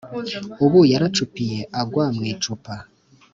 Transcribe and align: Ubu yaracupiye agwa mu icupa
Ubu 0.65 0.79
yaracupiye 0.91 1.59
agwa 1.81 2.05
mu 2.15 2.23
icupa 2.33 2.73